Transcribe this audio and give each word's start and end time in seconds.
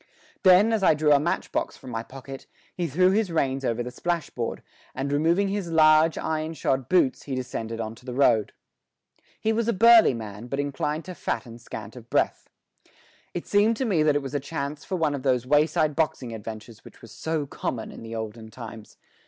Then, 0.41 0.73
as 0.73 0.81
I 0.81 0.95
drew 0.95 1.11
a 1.11 1.19
matchbox 1.19 1.77
from 1.77 1.91
my 1.91 2.01
pocket, 2.01 2.47
he 2.75 2.87
threw 2.87 3.11
his 3.11 3.31
reins 3.31 3.63
over 3.63 3.83
the 3.83 3.91
splashboard, 3.91 4.63
and 4.95 5.11
removing 5.11 5.49
his 5.49 5.69
large, 5.69 6.17
iron 6.17 6.55
shod 6.55 6.89
boots 6.89 7.25
he 7.25 7.35
descended 7.35 7.79
on 7.79 7.93
to 7.93 8.05
the 8.05 8.15
road. 8.15 8.51
He 9.39 9.53
was 9.53 9.67
a 9.67 9.73
burly 9.73 10.15
man, 10.15 10.47
but 10.47 10.59
inclined 10.59 11.05
to 11.05 11.13
fat 11.13 11.45
and 11.45 11.61
scant 11.61 11.95
of 11.95 12.09
breath. 12.09 12.49
It 13.35 13.45
seemed 13.45 13.77
to 13.77 13.85
me 13.85 14.01
that 14.01 14.15
it 14.15 14.23
was 14.23 14.33
a 14.33 14.39
chance 14.39 14.83
for 14.83 14.95
one 14.95 15.13
of 15.13 15.21
those 15.21 15.45
wayside 15.45 15.95
boxing 15.95 16.33
adventures 16.33 16.83
which 16.83 17.03
were 17.03 17.07
so 17.07 17.45
common 17.45 17.91
in 17.91 18.01
the 18.01 18.15
olden 18.15 18.49
times. 18.49 18.97